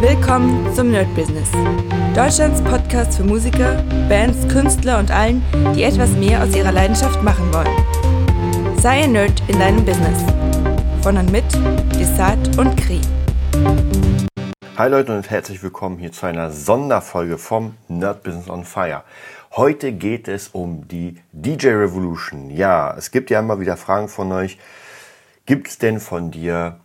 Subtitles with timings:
[0.00, 1.50] Willkommen zum Nerd Business.
[2.14, 5.42] Deutschlands Podcast für Musiker, Bands, Künstler und allen,
[5.74, 8.78] die etwas mehr aus ihrer Leidenschaft machen wollen.
[8.78, 10.22] Sei ein Nerd in deinem Business.
[11.02, 11.42] Von und mit
[11.98, 13.00] Desart und Kri.
[14.76, 19.02] Hi Leute und herzlich willkommen hier zu einer Sonderfolge vom Nerd Business on Fire.
[19.56, 22.50] Heute geht es um die DJ Revolution.
[22.50, 24.60] Ja, es gibt ja immer wieder Fragen von euch.
[25.44, 26.78] Gibt es denn von dir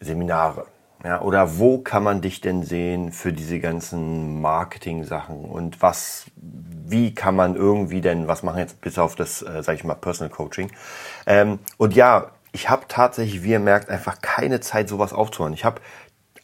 [0.00, 0.66] Seminare?
[1.04, 5.44] Ja, oder wo kann man dich denn sehen für diese ganzen Marketing-Sachen?
[5.44, 9.74] Und was, wie kann man irgendwie denn was machen jetzt bis auf das, äh, sag
[9.74, 10.70] ich mal, Personal Coaching?
[11.26, 15.52] Ähm, und ja, ich habe tatsächlich, wie ihr merkt, einfach keine Zeit, sowas aufzuhören.
[15.52, 15.80] Ich habe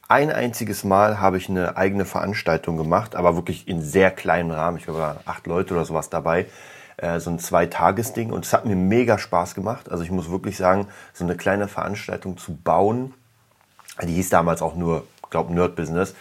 [0.08, 4.76] ein einziges Mal habe ich eine eigene Veranstaltung gemacht, aber wirklich in sehr kleinem Rahmen.
[4.76, 6.46] Ich glaube, acht Leute oder sowas dabei.
[6.98, 8.30] Äh, so ein Zweitagesding.
[8.30, 9.90] Und es hat mir mega Spaß gemacht.
[9.90, 13.14] Also ich muss wirklich sagen, so eine kleine Veranstaltung zu bauen,
[14.00, 16.14] die hieß damals auch nur, glaube Nerd Business.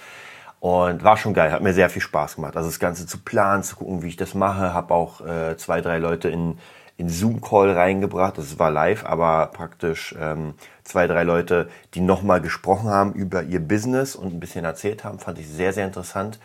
[0.59, 2.55] Und war schon geil, hat mir sehr viel Spaß gemacht.
[2.55, 4.75] Also das Ganze zu planen, zu gucken, wie ich das mache.
[4.75, 6.59] Habe auch äh, zwei, drei Leute in,
[6.97, 8.37] in Zoom-Call reingebracht.
[8.37, 13.59] Das war live, aber praktisch ähm, zwei, drei Leute, die nochmal gesprochen haben über ihr
[13.59, 15.17] Business und ein bisschen erzählt haben.
[15.17, 16.39] Fand ich sehr, sehr interessant.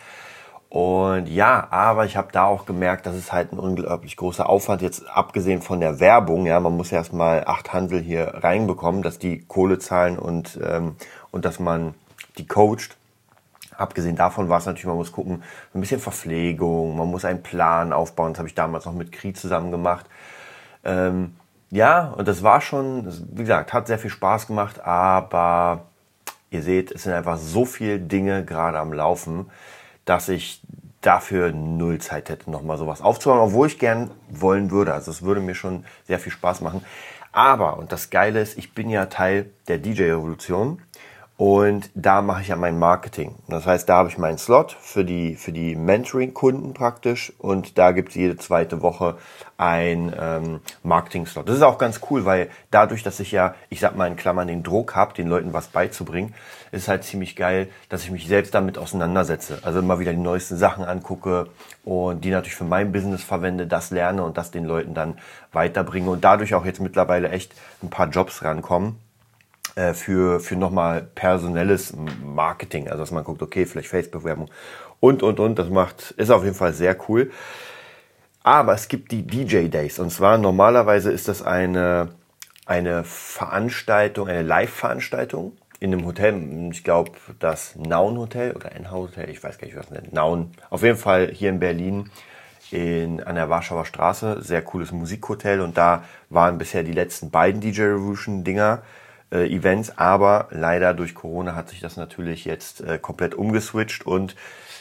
[0.68, 4.82] Und ja, aber ich habe da auch gemerkt, dass es halt ein unglaublich großer Aufwand,
[4.82, 9.44] jetzt abgesehen von der Werbung, ja, man muss erstmal acht Handel hier reinbekommen, dass die
[9.46, 10.96] Kohle zahlen und, ähm,
[11.36, 11.94] und dass man
[12.38, 12.96] die coacht.
[13.76, 15.42] Abgesehen davon war es natürlich, man muss gucken,
[15.74, 19.36] ein bisschen Verpflegung, man muss einen Plan aufbauen, das habe ich damals noch mit Krieg
[19.36, 20.06] zusammen gemacht.
[20.84, 21.36] Ähm,
[21.70, 25.86] ja, und das war schon, wie gesagt, hat sehr viel Spaß gemacht, aber
[26.50, 29.46] ihr seht, es sind einfach so viele Dinge gerade am Laufen
[30.06, 30.62] dass ich
[31.02, 34.94] dafür null Zeit hätte, nochmal sowas aufzubauen, obwohl ich gern wollen würde.
[34.94, 36.82] Also es würde mir schon sehr viel Spaß machen.
[37.32, 40.80] Aber, und das Geile ist, ich bin ja Teil der DJ-Revolution
[41.38, 43.34] und da mache ich ja mein Marketing.
[43.48, 47.92] Das heißt, da habe ich meinen Slot für die, für die Mentoring-Kunden praktisch und da
[47.92, 49.18] gibt es jede zweite Woche
[49.58, 51.46] ein ähm, Marketing-Slot.
[51.46, 54.48] Das ist auch ganz cool, weil dadurch, dass ich ja, ich sag mal in Klammern,
[54.48, 56.32] den Druck habe, den Leuten was beizubringen,
[56.72, 59.58] ist halt ziemlich geil, dass ich mich selbst damit auseinandersetze.
[59.62, 61.48] Also immer wieder die neuesten Sachen angucke
[61.84, 65.18] und die natürlich für mein Business verwende, das lerne und das den Leuten dann
[65.52, 69.05] weiterbringe und dadurch auch jetzt mittlerweile echt ein paar Jobs rankommen
[69.76, 71.94] äh, für, für nochmal personelles
[72.24, 72.88] Marketing.
[72.88, 74.50] Also dass man guckt, okay, vielleicht Facebook-Werbung
[75.00, 75.58] und, und, und.
[75.58, 77.30] Das macht, ist auf jeden Fall sehr cool.
[78.42, 79.98] Aber es gibt die DJ Days.
[79.98, 82.08] Und zwar normalerweise ist das eine,
[82.64, 86.70] eine Veranstaltung, eine Live-Veranstaltung in einem Hotel.
[86.70, 90.12] Ich glaube, das Naun Hotel oder Enhaus Hotel, ich weiß gar nicht, was das nennt.
[90.14, 90.52] Naun.
[90.70, 92.10] Auf jeden Fall hier in Berlin
[92.70, 94.42] in, an der Warschauer Straße.
[94.42, 95.60] Sehr cooles Musikhotel.
[95.60, 98.82] Und da waren bisher die letzten beiden DJ Revolution Dinger
[99.32, 104.36] äh, Events, aber leider durch Corona hat sich das natürlich jetzt äh, komplett umgeswitcht und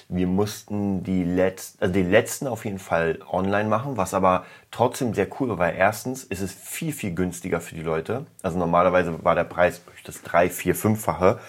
[0.08, 5.16] wir mussten die letzten, also den letzten auf jeden Fall online machen, was aber trotzdem
[5.16, 8.28] sehr cool war, erstens ist es viel, viel günstiger für die Leute.
[8.44, 11.40] Also normalerweise war der Preis das drei, vier, fünffache.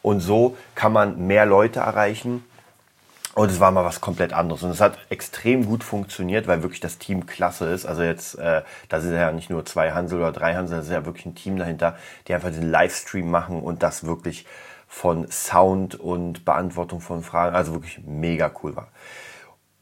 [0.00, 2.44] Und so kann man mehr Leute erreichen
[3.36, 4.62] und es war mal was komplett anderes.
[4.62, 7.84] Und es hat extrem gut funktioniert, weil wirklich das Team klasse ist.
[7.84, 10.92] Also jetzt, äh, da sind ja nicht nur zwei Hansel oder drei Hansel, das ist
[10.92, 11.96] ja wirklich ein Team dahinter,
[12.26, 14.46] die einfach den Livestream machen und das wirklich
[14.88, 18.88] von Sound und Beantwortung von Fragen, also wirklich mega cool war.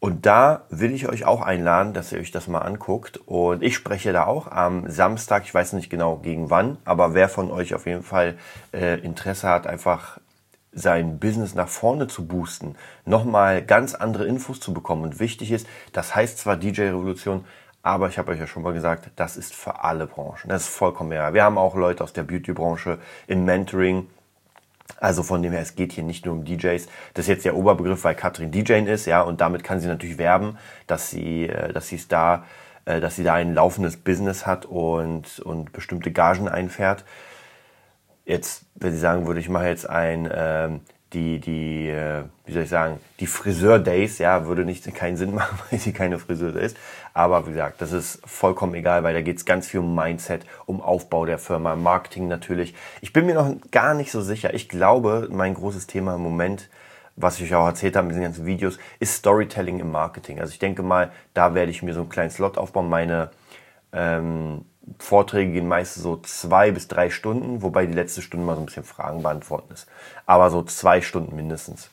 [0.01, 3.19] Und da will ich euch auch einladen, dass ihr euch das mal anguckt.
[3.25, 7.29] Und ich spreche da auch am Samstag, ich weiß nicht genau gegen wann, aber wer
[7.29, 8.37] von euch auf jeden Fall
[8.73, 10.19] äh, Interesse hat, einfach
[10.75, 12.75] sein Business nach vorne zu boosten,
[13.05, 15.03] nochmal ganz andere Infos zu bekommen.
[15.03, 17.45] Und wichtig ist, das heißt zwar DJ Revolution,
[17.83, 20.49] aber ich habe euch ja schon mal gesagt, das ist für alle Branchen.
[20.49, 21.35] Das ist vollkommen egal.
[21.35, 24.09] Wir haben auch Leute aus der Beauty-Branche im Mentoring.
[25.01, 26.87] Also von dem her, es geht hier nicht nur um DJs.
[27.13, 30.19] Das ist jetzt der Oberbegriff, weil Katrin DJ ist, ja, und damit kann sie natürlich
[30.19, 32.45] werben, dass sie, äh, dass sie es da,
[32.87, 37.05] äh, dass sie da ein laufendes Business hat und, und bestimmte Gagen einfährt
[38.25, 40.81] jetzt, wenn ich sagen würde, ich mache jetzt ein, ähm,
[41.13, 45.59] die, die, äh, wie soll ich sagen, die Friseur-Days, ja, würde nicht keinen Sinn machen,
[45.71, 46.77] weil sie keine Friseur ist.
[47.13, 50.45] Aber wie gesagt, das ist vollkommen egal, weil da geht es ganz viel um Mindset,
[50.67, 52.75] um Aufbau der Firma, Marketing natürlich.
[53.01, 54.53] Ich bin mir noch gar nicht so sicher.
[54.55, 56.69] Ich glaube, mein großes Thema im Moment,
[57.17, 60.41] was ich auch erzählt habe mit den ganzen Videos, ist Storytelling im Marketing.
[60.41, 63.31] Also ich denke mal, da werde ich mir so einen kleinen Slot aufbauen, meine
[63.93, 64.65] ähm,
[64.99, 68.67] Vorträge gehen meist so zwei bis drei Stunden, wobei die letzte Stunde mal so ein
[68.67, 69.87] bisschen Fragen beantworten ist.
[70.27, 71.91] Aber so zwei Stunden mindestens.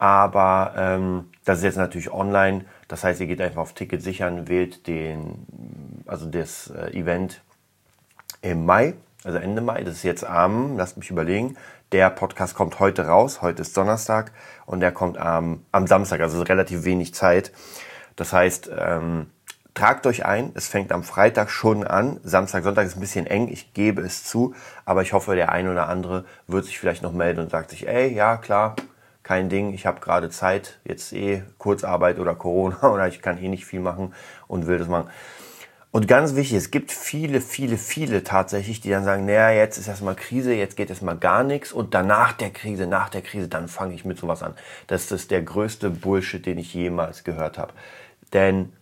[0.00, 2.64] Aber ähm, das ist jetzt natürlich online.
[2.88, 5.46] Das heißt, ihr geht einfach auf Ticket sichern, wählt den,
[6.06, 7.42] also das äh, Event
[8.40, 8.94] im Mai,
[9.24, 9.84] also Ende Mai.
[9.84, 11.58] Das ist jetzt am, lasst mich überlegen,
[11.92, 13.42] der Podcast kommt heute raus.
[13.42, 14.32] Heute ist Donnerstag
[14.64, 17.52] und der kommt am, am Samstag, also relativ wenig Zeit.
[18.16, 19.26] Das heißt, ähm,
[19.74, 20.52] tragt euch ein.
[20.54, 22.20] Es fängt am Freitag schon an.
[22.22, 23.48] Samstag, Sonntag ist ein bisschen eng.
[23.48, 24.54] Ich gebe es zu.
[24.86, 27.86] Aber ich hoffe, der eine oder andere wird sich vielleicht noch melden und sagt sich,
[27.86, 28.76] ey, ja, klar,
[29.30, 29.72] kein Ding.
[29.72, 30.80] Ich habe gerade Zeit.
[30.82, 34.12] Jetzt eh Kurzarbeit oder Corona oder ich kann eh nicht viel machen
[34.48, 35.08] und will das machen.
[35.92, 39.86] Und ganz wichtig, es gibt viele, viele, viele tatsächlich, die dann sagen, naja, jetzt ist
[39.86, 43.68] erstmal Krise, jetzt geht erstmal gar nichts und danach der Krise, nach der Krise, dann
[43.68, 44.54] fange ich mit sowas an.
[44.88, 47.72] Das ist der größte Bullshit, den ich jemals gehört habe.
[48.32, 48.72] Denn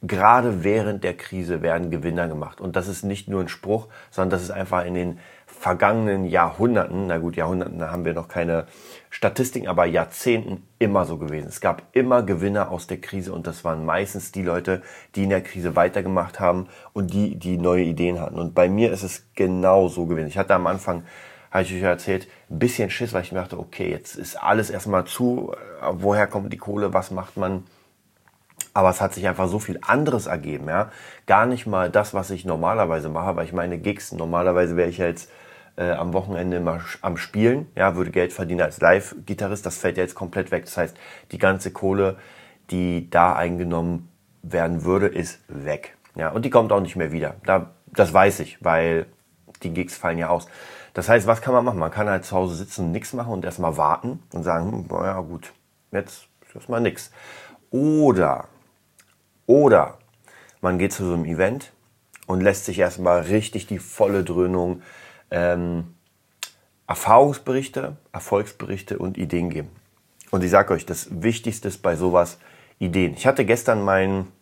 [0.00, 2.62] gerade während der Krise werden Gewinner gemacht.
[2.62, 5.18] Und das ist nicht nur ein Spruch, sondern das ist einfach in den
[5.58, 8.66] vergangenen Jahrhunderten, na gut, Jahrhunderten, da haben wir noch keine
[9.10, 11.48] Statistiken, aber Jahrzehnten immer so gewesen.
[11.48, 14.82] Es gab immer Gewinner aus der Krise und das waren meistens die Leute,
[15.14, 18.38] die in der Krise weitergemacht haben und die, die neue Ideen hatten.
[18.38, 20.28] Und bei mir ist es genau so gewesen.
[20.28, 21.02] Ich hatte am Anfang,
[21.50, 24.70] habe ich euch erzählt, ein bisschen Schiss, weil ich mir dachte, okay, jetzt ist alles
[24.70, 25.52] erstmal zu,
[25.90, 27.64] woher kommt die Kohle, was macht man?
[28.74, 30.90] Aber es hat sich einfach so viel anderes ergeben, ja.
[31.26, 34.98] Gar nicht mal das, was ich normalerweise mache, weil ich meine Gigs, normalerweise wäre ich
[34.98, 35.30] jetzt
[35.78, 40.02] äh, am Wochenende immer am Spielen, ja, würde Geld verdienen als Live-Gitarrist, das fällt ja
[40.02, 40.64] jetzt komplett weg.
[40.64, 40.96] Das heißt,
[41.30, 42.16] die ganze Kohle,
[42.70, 44.08] die da eingenommen
[44.42, 45.96] werden würde, ist weg.
[46.16, 47.36] Ja, und die kommt auch nicht mehr wieder.
[47.44, 49.06] Da, das weiß ich, weil
[49.62, 50.48] die Gigs fallen ja aus.
[50.94, 51.78] Das heißt, was kann man machen?
[51.78, 54.86] Man kann halt zu Hause sitzen und nichts machen und erstmal warten und sagen, hm,
[54.90, 55.52] ja gut,
[55.92, 57.12] jetzt ist erstmal nichts.
[57.70, 58.48] Oder,
[59.46, 59.98] oder
[60.60, 61.72] man geht zu so einem Event
[62.26, 64.82] und lässt sich erstmal richtig die volle Dröhnung
[65.30, 65.94] ähm,
[66.86, 69.70] Erfahrungsberichte, Erfolgsberichte und Ideen geben.
[70.30, 72.38] Und ich sage euch, das Wichtigste ist bei sowas
[72.78, 73.14] Ideen.
[73.14, 74.32] Ich hatte gestern meinen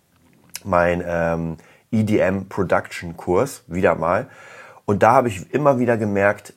[0.65, 1.57] mein, ähm,
[1.91, 4.29] EDM Production Kurs wieder mal
[4.85, 6.55] und da habe ich immer wieder gemerkt,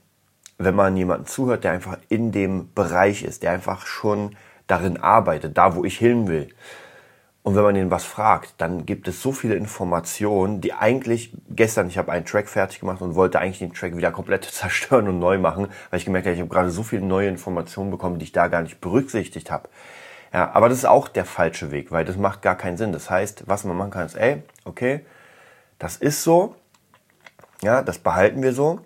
[0.57, 4.35] wenn man jemanden zuhört, der einfach in dem Bereich ist, der einfach schon
[4.67, 6.49] darin arbeitet, da wo ich hin will,
[7.41, 11.87] und wenn man ihn was fragt, dann gibt es so viele Informationen, die eigentlich gestern,
[11.87, 15.19] ich habe einen Track fertig gemacht und wollte eigentlich den Track wieder komplett zerstören und
[15.19, 18.25] neu machen, weil ich gemerkt habe, ich habe gerade so viele neue Informationen bekommen, die
[18.25, 19.69] ich da gar nicht berücksichtigt habe.
[20.33, 22.91] Ja, aber das ist auch der falsche Weg, weil das macht gar keinen Sinn.
[22.91, 25.05] Das heißt, was man machen kann, ist, ey, okay,
[25.79, 26.55] das ist so,
[27.63, 28.81] ja, das behalten wir so.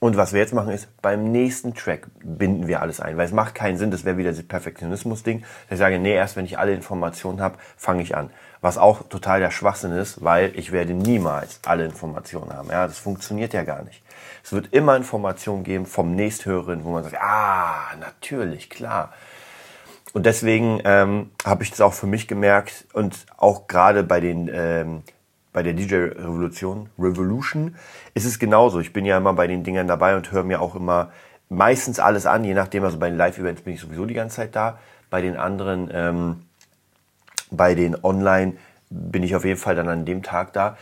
[0.00, 3.32] Und was wir jetzt machen ist, beim nächsten Track binden wir alles ein, weil es
[3.32, 5.44] macht keinen Sinn, das wäre wieder das Perfektionismus-Ding.
[5.70, 8.30] Ich sage, nee, erst wenn ich alle Informationen habe, fange ich an.
[8.60, 12.70] Was auch total der Schwachsinn ist, weil ich werde niemals alle Informationen haben.
[12.70, 14.02] Ja, das funktioniert ja gar nicht.
[14.44, 19.12] Es wird immer Informationen geben vom Nächsthörerin, wo man sagt, ah, natürlich, klar.
[20.12, 24.50] Und deswegen ähm, habe ich das auch für mich gemerkt und auch gerade bei den
[24.52, 25.02] ähm,
[25.58, 27.74] bei der DJ Revolution, Revolution
[28.14, 28.78] ist es genauso.
[28.78, 31.10] Ich bin ja immer bei den Dingern dabei und höre mir auch immer
[31.48, 34.54] meistens alles an, je nachdem, also bei den Live-Events bin ich sowieso die ganze Zeit
[34.54, 34.78] da.
[35.10, 36.44] Bei den anderen, ähm,
[37.50, 38.52] bei den Online
[38.88, 40.76] bin ich auf jeden Fall dann an dem Tag da.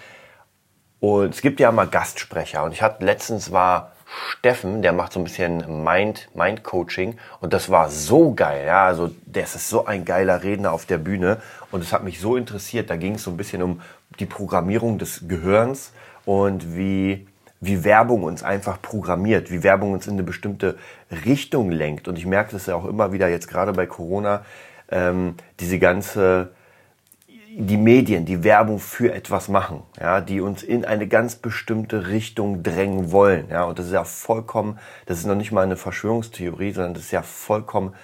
[1.01, 2.63] Und es gibt ja immer Gastsprecher.
[2.63, 3.93] Und ich hatte letztens war
[4.29, 8.87] Steffen, der macht so ein bisschen Mind, Mind Coaching und das war so geil, ja,
[8.87, 11.39] also der ist so ein geiler Redner auf der Bühne
[11.71, 13.83] und es hat mich so interessiert, da ging es so ein bisschen um
[14.19, 15.93] die Programmierung des Gehirns
[16.25, 17.27] und wie
[17.61, 20.77] wie Werbung uns einfach programmiert, wie Werbung uns in eine bestimmte
[21.25, 22.07] Richtung lenkt.
[22.07, 24.45] Und ich merke das ja auch immer wieder jetzt gerade bei Corona,
[24.91, 26.51] ähm, diese ganze
[27.59, 32.63] die Medien, die Werbung für etwas machen, ja, die uns in eine ganz bestimmte Richtung
[32.63, 36.73] drängen wollen, ja, und das ist ja vollkommen, das ist noch nicht mal eine Verschwörungstheorie,
[36.73, 37.95] sondern das ist ja vollkommen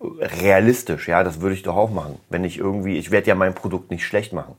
[0.00, 3.54] realistisch, ja, das würde ich doch auch machen, wenn ich irgendwie, ich werde ja mein
[3.54, 4.56] Produkt nicht schlecht machen,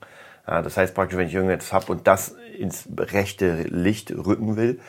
[0.48, 4.80] ja, das heißt praktisch, wenn ich irgendetwas habe und das ins rechte Licht rücken will,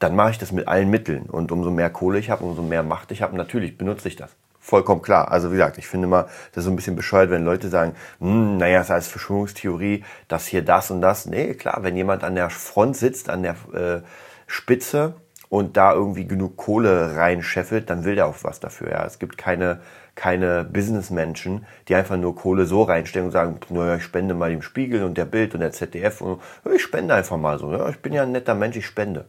[0.00, 1.22] dann mache ich das mit allen Mitteln.
[1.22, 4.36] Und umso mehr Kohle ich habe, umso mehr Macht ich habe, natürlich benutze ich das
[4.66, 5.30] vollkommen klar.
[5.30, 7.94] Also wie gesagt, ich finde immer, das ist so ein bisschen bescheuert, wenn Leute sagen,
[8.18, 11.26] naja, es ist als Verschwörungstheorie, dass hier das und das.
[11.26, 14.02] Nee, klar, wenn jemand an der Front sitzt, an der äh,
[14.48, 15.14] Spitze
[15.48, 18.90] und da irgendwie genug Kohle reinscheffelt, dann will der auch was dafür.
[18.90, 19.06] Ja.
[19.06, 19.78] Es gibt keine,
[20.16, 24.62] keine Businessmenschen, die einfach nur Kohle so reinstellen und sagen, naja, ich spende mal dem
[24.62, 26.40] Spiegel und der Bild und der ZDF und
[26.74, 27.70] ich spende einfach mal so.
[27.70, 27.88] Ja.
[27.88, 29.26] Ich bin ja ein netter Mensch, ich spende.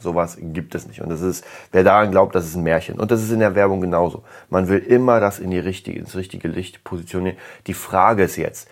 [0.00, 1.00] Sowas gibt es nicht.
[1.02, 2.98] Und das ist, wer daran glaubt, das ist ein Märchen.
[2.98, 4.24] Und das ist in der Werbung genauso.
[4.48, 7.36] Man will immer das in die richtige, ins richtige Licht positionieren.
[7.66, 8.68] Die Frage ist jetzt,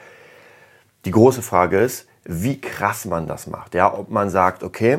[1.04, 3.74] die große Frage ist, wie krass man das macht.
[3.74, 4.98] Ja, ob man sagt, okay,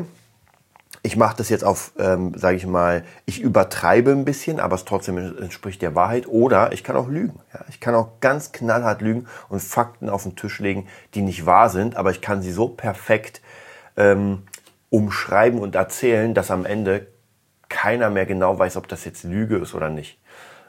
[1.01, 4.85] ich mache das jetzt auf, ähm, sage ich mal, ich übertreibe ein bisschen, aber es
[4.85, 6.27] trotzdem entspricht der Wahrheit.
[6.27, 7.39] Oder ich kann auch lügen.
[7.53, 7.61] Ja?
[7.69, 11.69] Ich kann auch ganz knallhart lügen und Fakten auf den Tisch legen, die nicht wahr
[11.69, 13.41] sind, aber ich kann sie so perfekt
[13.95, 14.43] ähm,
[14.89, 17.07] umschreiben und erzählen, dass am Ende
[17.69, 20.19] keiner mehr genau weiß, ob das jetzt Lüge ist oder nicht.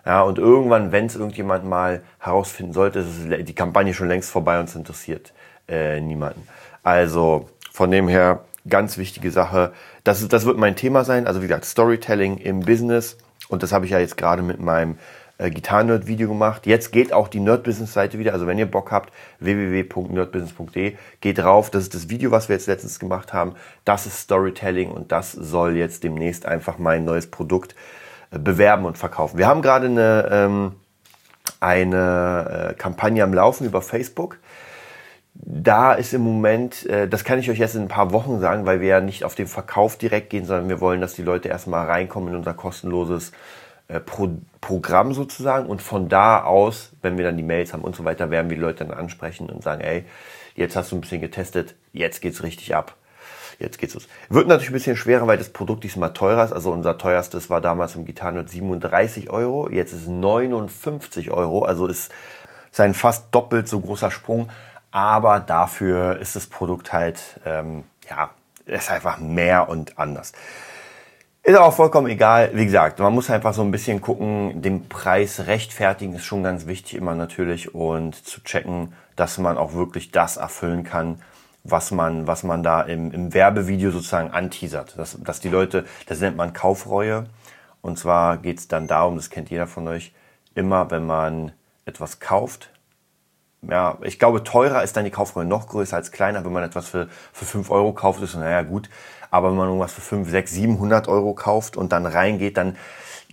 [0.04, 4.58] Ja, und irgendwann, wenn es irgendjemand mal herausfinden sollte, ist die Kampagne schon längst vorbei
[4.58, 5.32] und es interessiert
[5.68, 6.46] äh, niemanden.
[6.82, 9.72] Also von dem her ganz wichtige Sache.
[10.04, 11.26] Das, das wird mein Thema sein.
[11.26, 13.18] Also wie gesagt, Storytelling im Business.
[13.48, 14.98] Und das habe ich ja jetzt gerade mit meinem
[15.40, 16.66] äh, Gitarren-Nerd-Video gemacht.
[16.66, 18.32] Jetzt geht auch die Nerd-Business-Seite wieder.
[18.34, 21.70] Also wenn ihr Bock habt, www.nerdbusiness.de, geht drauf.
[21.70, 23.54] Das ist das Video, was wir jetzt letztens gemacht haben.
[23.84, 27.74] Das ist Storytelling und das soll jetzt demnächst einfach mein neues Produkt
[28.30, 29.38] äh, bewerben und verkaufen.
[29.38, 30.72] Wir haben gerade eine, ähm,
[31.58, 34.38] eine äh, Kampagne am Laufen über Facebook
[35.42, 38.66] da ist im Moment, äh, das kann ich euch jetzt in ein paar Wochen sagen,
[38.66, 41.48] weil wir ja nicht auf den Verkauf direkt gehen, sondern wir wollen, dass die Leute
[41.48, 43.32] erstmal reinkommen in unser kostenloses
[43.90, 44.30] äh, Pro
[44.60, 48.30] Programm sozusagen und von da aus, wenn wir dann die Mails haben und so weiter,
[48.30, 50.04] werden wir die Leute dann ansprechen und sagen, ey,
[50.54, 52.96] jetzt hast du ein bisschen getestet, jetzt geht's richtig ab.
[53.58, 54.06] Jetzt geht's los.
[54.28, 56.52] Wird natürlich ein bisschen schwerer, weil das Produkt diesmal teurer ist.
[56.52, 59.68] Also unser teuerstes war damals im Gitarren 37 Euro.
[59.70, 61.64] Jetzt ist es 59 Euro.
[61.64, 62.10] Also ist,
[62.70, 64.48] ist ein fast doppelt so großer Sprung
[64.90, 68.30] aber dafür ist das Produkt halt, ähm, ja,
[68.66, 70.32] ist einfach mehr und anders.
[71.50, 72.52] Ist auch vollkommen egal.
[72.54, 76.68] Wie gesagt, man muss einfach so ein bisschen gucken, den Preis rechtfertigen ist schon ganz
[76.68, 81.20] wichtig immer natürlich und zu checken, dass man auch wirklich das erfüllen kann,
[81.64, 84.96] was man, was man da im, im Werbevideo sozusagen anteasert.
[84.96, 87.26] Dass, dass die Leute, das nennt man Kaufreue.
[87.82, 90.12] Und zwar geht es dann darum, das kennt jeder von euch,
[90.54, 91.50] immer wenn man
[91.84, 92.70] etwas kauft,
[93.62, 96.44] ja, ich glaube, teurer ist dann die Kaufreue noch größer als kleiner.
[96.44, 98.88] Wenn man etwas für, für 5 Euro kauft, ist naja gut.
[99.30, 102.76] Aber wenn man irgendwas für 5, 6, 700 Euro kauft und dann reingeht, dann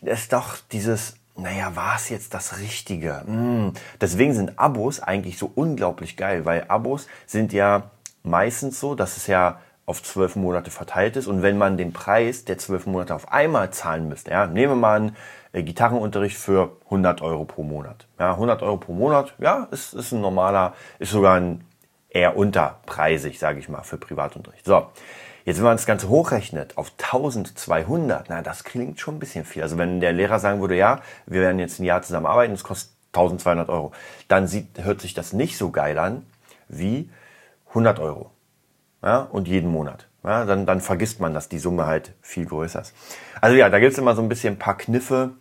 [0.01, 3.23] ist doch dieses, naja, war es jetzt das Richtige?
[3.25, 3.73] Mm.
[4.01, 7.91] Deswegen sind Abos eigentlich so unglaublich geil, weil Abos sind ja
[8.23, 11.27] meistens so, dass es ja auf zwölf Monate verteilt ist.
[11.27, 14.75] Und wenn man den Preis der zwölf Monate auf einmal zahlen müsste, ja, nehmen wir
[14.75, 15.15] mal an,
[15.53, 18.07] Gitarrenunterricht für 100 Euro pro Monat.
[18.19, 21.63] Ja, 100 Euro pro Monat, ja, ist, ist ein normaler, ist sogar ein
[22.09, 24.65] eher unterpreisig, sage ich mal, für Privatunterricht.
[24.65, 24.87] So,
[25.45, 29.63] jetzt wenn man das Ganze hochrechnet auf 1200, na, das klingt schon ein bisschen viel.
[29.63, 32.91] Also wenn der Lehrer sagen würde, ja, wir werden jetzt ein Jahr zusammenarbeiten, das kostet
[33.13, 33.91] 1200 Euro,
[34.27, 36.25] dann sieht, hört sich das nicht so geil an
[36.67, 37.09] wie
[37.69, 38.31] 100 Euro
[39.03, 40.07] ja, und jeden Monat.
[40.23, 42.93] Ja, dann, dann vergisst man, dass die Summe halt viel größer ist.
[43.39, 45.31] Also ja, da gibt es immer so ein bisschen ein paar Kniffe,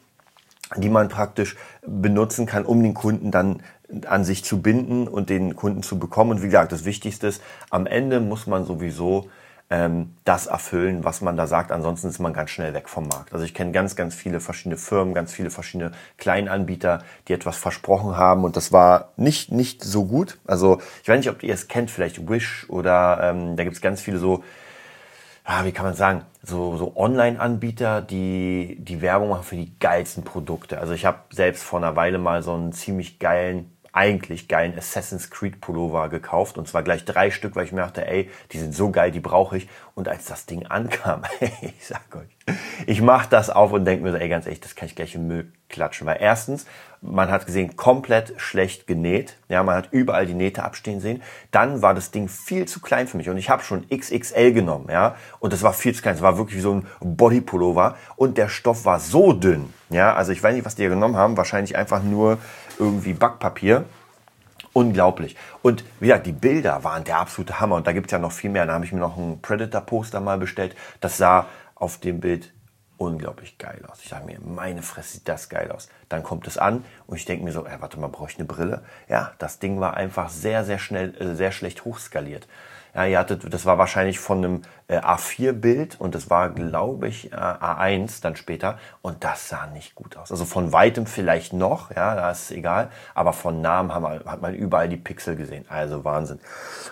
[0.77, 1.57] die man praktisch
[1.87, 3.63] benutzen kann, um den Kunden dann
[4.07, 6.33] an sich zu binden und den Kunden zu bekommen.
[6.33, 9.31] Und wie gesagt, das Wichtigste ist, am Ende muss man sowieso
[9.71, 11.73] ähm, das erfüllen, was man da sagt.
[11.73, 13.33] Ansonsten ist man ganz schnell weg vom Markt.
[13.33, 18.17] Also ich kenne ganz, ganz viele verschiedene Firmen, ganz viele verschiedene Kleinanbieter, die etwas versprochen
[18.17, 20.39] haben und das war nicht, nicht so gut.
[20.47, 23.83] Also ich weiß nicht, ob ihr es kennt, vielleicht Wish oder ähm, da gibt es
[23.83, 24.45] ganz viele so,
[25.47, 30.25] ah, wie kann man sagen, so, so Online-Anbieter, die die Werbung machen für die geilsten
[30.25, 30.79] Produkte.
[30.79, 35.31] Also ich habe selbst vor einer Weile mal so einen ziemlich geilen eigentlich geilen Assassin's
[35.31, 38.75] Creed Pullover gekauft und zwar gleich drei Stück, weil ich mir dachte, ey, die sind
[38.75, 39.69] so geil, die brauche ich.
[39.97, 42.55] Und als das Ding ankam, ich sag euch,
[42.87, 45.15] ich mach das auf und denke mir so, ey, ganz ehrlich, das kann ich gleich
[45.15, 46.07] im Müll klatschen.
[46.07, 46.67] Weil erstens,
[47.01, 49.39] man hat gesehen, komplett schlecht genäht.
[49.49, 51.23] Ja, man hat überall die Nähte abstehen sehen.
[51.51, 54.89] Dann war das Ding viel zu klein für mich und ich habe schon XXL genommen,
[54.91, 56.17] ja, und das war viel zu klein.
[56.17, 60.15] Es war wirklich wie so ein Bodypullover und der Stoff war so dünn, ja.
[60.15, 61.39] Also ich weiß nicht, was die hier genommen haben.
[61.39, 62.37] Wahrscheinlich einfach nur
[62.79, 63.87] irgendwie Backpapier.
[64.77, 65.37] Unglaublich.
[65.63, 67.77] Und wie gesagt, die Bilder waren der absolute Hammer.
[67.77, 68.67] Und da gibt's ja noch viel mehr.
[68.67, 70.77] Da habe ich mir noch ein Predator-Poster mal bestellt.
[71.01, 72.53] Das sah auf dem Bild
[72.99, 74.01] unglaublich geil aus.
[74.03, 75.89] Ich sage mir, meine Fresse sieht das geil aus.
[76.11, 78.45] Dann kommt es an und ich denke mir so, ey, warte mal, brauche ich eine
[78.45, 78.85] Brille?
[79.09, 82.47] Ja, das Ding war einfach sehr, sehr schnell, äh, sehr schlecht hochskaliert.
[82.97, 87.31] Ja, ihr hattet, das war wahrscheinlich von einem äh, A4-Bild und das war, glaube ich,
[87.31, 90.31] äh, A1 dann später und das sah nicht gut aus.
[90.31, 94.55] Also von weitem vielleicht noch, ja, da ist egal, aber von Namen haben hat man
[94.55, 95.67] überall die Pixel gesehen.
[95.69, 96.41] Also Wahnsinn.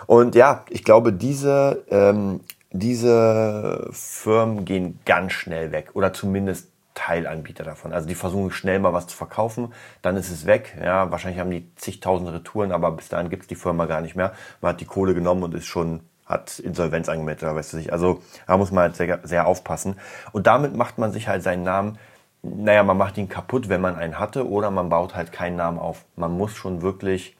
[0.05, 7.63] Und ja, ich glaube, diese, ähm, diese Firmen gehen ganz schnell weg oder zumindest Teilanbieter
[7.63, 7.93] davon.
[7.93, 10.75] Also die versuchen schnell mal was zu verkaufen, dann ist es weg.
[10.83, 14.15] Ja, wahrscheinlich haben die zigtausend Retouren, aber bis dahin gibt es die Firma gar nicht
[14.15, 14.33] mehr.
[14.61, 17.93] Man hat die Kohle genommen und ist schon hat Insolvenz angemeldet oder weißt du nicht.
[17.93, 19.99] Also da muss man halt sehr, sehr aufpassen.
[20.31, 21.99] Und damit macht man sich halt seinen Namen,
[22.41, 25.79] naja, man macht ihn kaputt, wenn man einen hatte, oder man baut halt keinen Namen
[25.79, 26.05] auf.
[26.15, 27.37] Man muss schon wirklich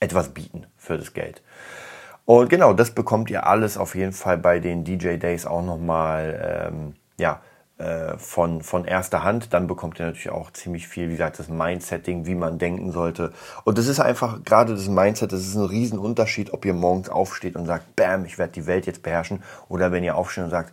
[0.00, 1.42] etwas bieten für das Geld.
[2.24, 6.70] Und genau, das bekommt ihr alles auf jeden Fall bei den DJ Days auch nochmal,
[6.72, 7.40] ähm, ja,
[7.82, 9.52] äh, von, von erster Hand.
[9.52, 13.32] Dann bekommt ihr natürlich auch ziemlich viel, wie gesagt, das Mindsetting, wie man denken sollte.
[13.64, 17.56] Und das ist einfach, gerade das Mindset, das ist ein Riesenunterschied, ob ihr morgens aufsteht
[17.56, 19.42] und sagt, bam, ich werde die Welt jetzt beherrschen.
[19.68, 20.72] Oder wenn ihr aufsteht und sagt,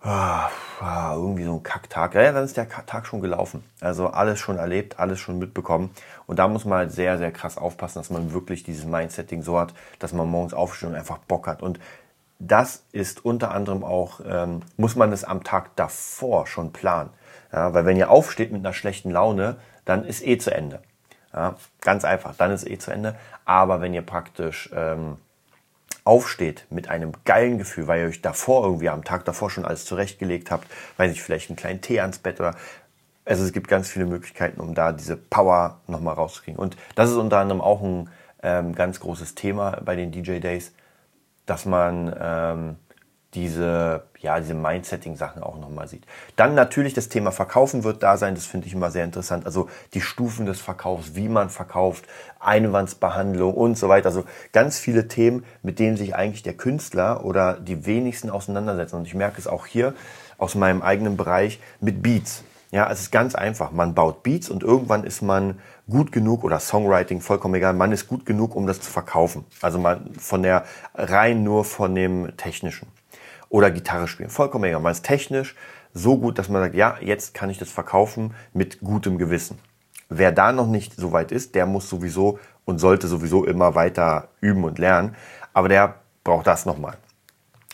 [0.00, 0.48] ah,
[0.80, 2.14] ah, irgendwie so ein Kacktag.
[2.14, 3.64] Ja, dann ist der Tag schon gelaufen.
[3.80, 5.90] Also alles schon erlebt, alles schon mitbekommen.
[6.26, 9.58] Und da muss man halt sehr, sehr krass aufpassen, dass man wirklich dieses Mindsetting so
[9.58, 11.62] hat, dass man morgens aufsteht und einfach Bock hat.
[11.62, 11.80] Und
[12.38, 17.10] das ist unter anderem auch, ähm, muss man es am Tag davor schon planen.
[17.52, 20.80] Ja, weil wenn ihr aufsteht mit einer schlechten Laune, dann ist eh zu Ende.
[21.32, 23.16] Ja, ganz einfach, dann ist eh zu Ende.
[23.44, 25.16] Aber wenn ihr praktisch ähm,
[26.04, 29.84] aufsteht mit einem geilen Gefühl, weil ihr euch davor irgendwie am Tag davor schon alles
[29.84, 30.66] zurechtgelegt habt,
[30.96, 32.54] weiß ich, vielleicht einen kleinen Tee ans Bett oder
[33.24, 36.58] also es gibt ganz viele Möglichkeiten, um da diese Power nochmal rauszukriegen.
[36.58, 38.08] Und das ist unter anderem auch ein
[38.42, 40.72] ähm, ganz großes Thema bei den DJ Days,
[41.48, 42.76] dass man ähm,
[43.34, 46.04] diese, ja, diese Mindsetting-Sachen auch nochmal sieht.
[46.36, 49.44] Dann natürlich das Thema Verkaufen wird da sein, das finde ich immer sehr interessant.
[49.44, 52.06] Also die Stufen des Verkaufs, wie man verkauft,
[52.40, 54.06] Einwandsbehandlung und so weiter.
[54.06, 58.96] Also ganz viele Themen, mit denen sich eigentlich der Künstler oder die wenigsten auseinandersetzen.
[58.96, 59.94] Und ich merke es auch hier
[60.38, 62.44] aus meinem eigenen Bereich mit Beats.
[62.70, 63.70] Ja, es ist ganz einfach.
[63.72, 65.58] Man baut Beats und irgendwann ist man
[65.88, 69.44] gut genug oder Songwriting, vollkommen egal, man ist gut genug, um das zu verkaufen.
[69.62, 72.88] Also man von der rein nur von dem Technischen.
[73.48, 74.80] Oder Gitarre spielen, vollkommen egal.
[74.80, 75.56] Man ist technisch
[75.94, 79.58] so gut, dass man sagt, ja, jetzt kann ich das verkaufen mit gutem Gewissen.
[80.10, 84.28] Wer da noch nicht so weit ist, der muss sowieso und sollte sowieso immer weiter
[84.40, 85.16] üben und lernen.
[85.54, 85.94] Aber der
[86.24, 86.98] braucht das nochmal.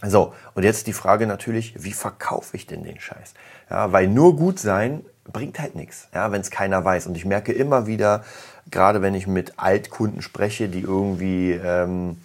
[0.07, 3.35] So, und jetzt die Frage natürlich, wie verkaufe ich denn den Scheiß?
[3.71, 7.07] Ja, weil nur gut sein bringt halt nichts, ja, wenn es keiner weiß.
[7.07, 8.25] Und ich merke immer wieder,
[8.71, 12.19] gerade wenn ich mit Altkunden spreche, die irgendwie, ähm,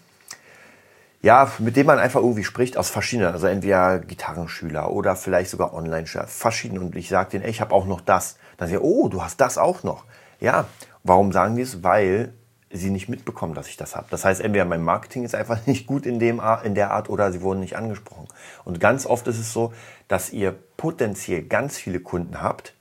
[1.21, 5.73] ja, mit denen man einfach irgendwie spricht aus verschiedenen, also entweder Gitarrenschüler oder vielleicht sogar
[5.73, 6.77] Online-Schüler, verschieden.
[6.77, 8.37] Und ich sage denen, ey, ich habe auch noch das.
[8.57, 10.05] Dann sagen sie, oh, du hast das auch noch.
[10.39, 10.65] Ja,
[11.03, 11.83] warum sagen die es?
[11.83, 12.33] Weil
[12.71, 14.07] sie nicht mitbekommen, dass ich das habe.
[14.09, 17.31] Das heißt, entweder mein Marketing ist einfach nicht gut in, dem, in der Art oder
[17.31, 18.27] sie wurden nicht angesprochen.
[18.63, 19.73] Und ganz oft ist es so,
[20.07, 22.73] dass ihr potenziell ganz viele Kunden habt,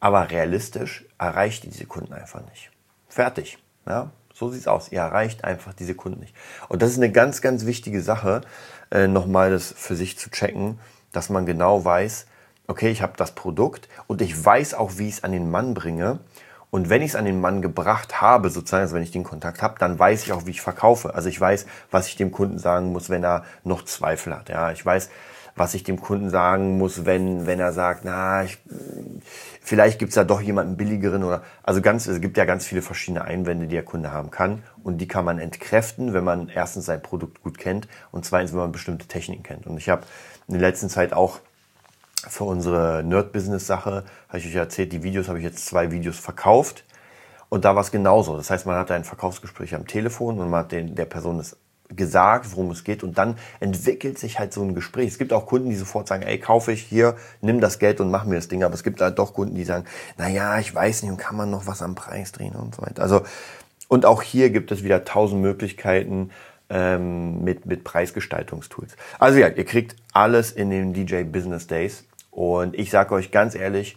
[0.00, 2.70] aber realistisch erreicht ihr diese Kunden einfach nicht.
[3.08, 3.58] Fertig.
[3.86, 4.90] Ja, so sieht's aus.
[4.90, 6.34] Ihr erreicht einfach diese Kunden nicht.
[6.68, 8.40] Und das ist eine ganz, ganz wichtige Sache,
[8.90, 10.78] äh, nochmal das für sich zu checken,
[11.12, 12.26] dass man genau weiß,
[12.66, 15.74] okay, ich habe das Produkt und ich weiß auch, wie ich es an den Mann
[15.74, 16.20] bringe.
[16.70, 19.60] Und wenn ich es an den Mann gebracht habe, sozusagen, also wenn ich den Kontakt
[19.60, 21.14] habe, dann weiß ich auch, wie ich verkaufe.
[21.14, 24.48] Also ich weiß, was ich dem Kunden sagen muss, wenn er noch Zweifel hat.
[24.48, 25.10] Ja, ich weiß,
[25.56, 28.58] was ich dem Kunden sagen muss, wenn, wenn er sagt, na, ich,
[29.60, 33.24] vielleicht gibt's da doch jemanden billigeren oder also ganz, es gibt ja ganz viele verschiedene
[33.24, 34.62] Einwände, die der Kunde haben kann.
[34.82, 38.60] Und die kann man entkräften, wenn man erstens sein Produkt gut kennt und zweitens, wenn
[38.60, 39.66] man bestimmte Techniken kennt.
[39.66, 40.02] Und ich habe
[40.46, 41.40] in der letzten Zeit auch
[42.28, 46.84] für unsere Nerd-Business-Sache, habe ich euch erzählt, die Videos habe ich jetzt zwei Videos verkauft.
[47.48, 48.36] Und da war es genauso.
[48.36, 51.56] Das heißt, man hatte ein Verkaufsgespräch am Telefon und man hat den, der Person das
[51.96, 55.08] gesagt, worum es geht und dann entwickelt sich halt so ein Gespräch.
[55.08, 58.10] Es gibt auch Kunden, die sofort sagen, ey, kaufe ich hier, nimm das Geld und
[58.10, 58.62] mach mir das Ding.
[58.62, 59.84] Aber es gibt halt doch Kunden, die sagen,
[60.16, 62.82] na ja, ich weiß nicht und kann man noch was am Preis drehen und so
[62.82, 63.02] weiter.
[63.02, 63.22] Also
[63.88, 66.30] und auch hier gibt es wieder tausend Möglichkeiten
[66.68, 68.94] ähm, mit mit Preisgestaltungstools.
[69.18, 73.54] Also ja, ihr kriegt alles in den DJ Business Days und ich sage euch ganz
[73.54, 73.96] ehrlich,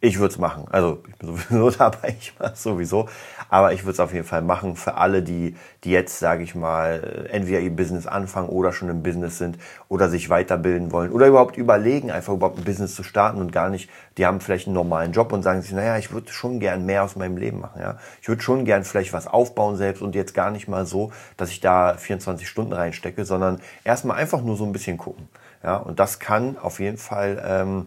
[0.00, 0.66] ich würde es machen.
[0.70, 3.08] Also ich bin sowieso dabei, ich mache sowieso.
[3.48, 6.54] Aber ich würde es auf jeden Fall machen für alle, die, die jetzt, sage ich
[6.54, 11.26] mal, entweder ihr Business anfangen oder schon im Business sind oder sich weiterbilden wollen oder
[11.26, 14.74] überhaupt überlegen, einfach überhaupt ein Business zu starten und gar nicht, die haben vielleicht einen
[14.74, 17.80] normalen Job und sagen sich, naja, ich würde schon gern mehr aus meinem Leben machen.
[17.80, 17.98] Ja?
[18.22, 21.50] Ich würde schon gern vielleicht was aufbauen selbst und jetzt gar nicht mal so, dass
[21.50, 25.28] ich da 24 Stunden reinstecke, sondern erstmal einfach nur so ein bisschen gucken.
[25.62, 25.76] Ja?
[25.76, 27.42] Und das kann auf jeden Fall...
[27.44, 27.86] Ähm,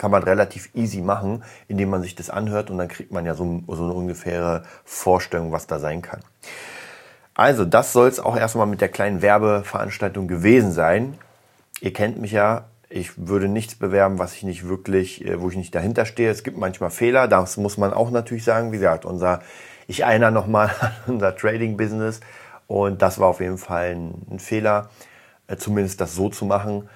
[0.00, 3.34] kann man relativ easy machen, indem man sich das anhört und dann kriegt man ja
[3.34, 6.20] so, so eine ungefähre Vorstellung, was da sein kann.
[7.34, 11.18] Also, das soll es auch erstmal mit der kleinen Werbeveranstaltung gewesen sein.
[11.82, 15.56] Ihr kennt mich ja, ich würde nichts bewerben, was ich nicht wirklich, äh, wo ich
[15.56, 16.30] nicht dahinter stehe.
[16.30, 18.72] Es gibt manchmal Fehler, das muss man auch natürlich sagen.
[18.72, 19.40] Wie gesagt, unser,
[19.86, 22.20] ich erinnere nochmal an unser Trading-Business
[22.66, 24.88] und das war auf jeden Fall ein, ein Fehler,
[25.58, 26.88] zumindest das so zu machen.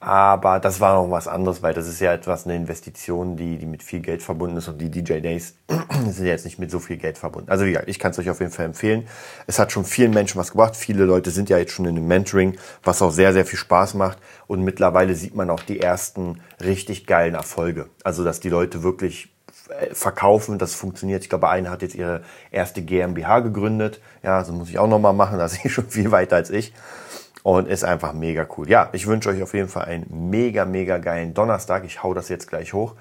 [0.00, 3.66] Aber das war noch was anderes, weil das ist ja etwas eine Investition, die, die
[3.66, 5.54] mit viel Geld verbunden ist und die DJ Days
[6.08, 7.50] sind ja jetzt nicht mit so viel Geld verbunden.
[7.50, 9.08] Also gesagt, ich kann es euch auf jeden Fall empfehlen.
[9.48, 10.76] Es hat schon vielen Menschen was gebracht.
[10.76, 13.94] Viele Leute sind ja jetzt schon in dem Mentoring, was auch sehr, sehr viel Spaß
[13.94, 14.18] macht.
[14.46, 17.86] Und mittlerweile sieht man auch die ersten richtig geilen Erfolge.
[18.04, 19.34] Also dass die Leute wirklich
[19.68, 21.24] äh, verkaufen, das funktioniert.
[21.24, 24.00] Ich glaube, eine hat jetzt ihre erste GmbH gegründet.
[24.22, 26.72] Ja, so muss ich auch nochmal machen, da ist sie schon viel weiter als ich
[27.48, 28.68] und ist einfach mega cool.
[28.68, 31.86] Ja, ich wünsche euch auf jeden Fall einen mega, mega geilen Donnerstag.
[31.86, 32.94] Ich hau das jetzt gleich hoch.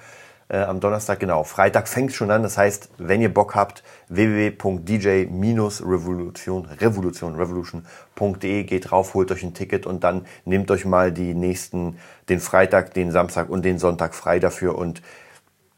[0.47, 1.43] Äh, am Donnerstag, genau.
[1.43, 2.43] Freitag fängt schon an.
[2.43, 9.85] Das heißt, wenn ihr Bock habt, www.dj-revolution, revolution, revolution.de geht drauf, holt euch ein Ticket
[9.85, 11.97] und dann nehmt euch mal die nächsten,
[12.29, 15.01] den Freitag, den Samstag und den Sonntag frei dafür und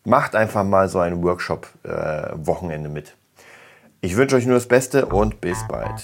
[0.06, 3.16] macht einfach mal so ein Workshop-Wochenende äh, mit.
[4.02, 6.04] Ich wünsche euch nur das Beste und bis bald.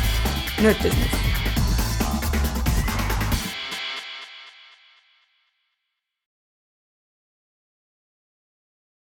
[0.61, 1.20] Nerd Business.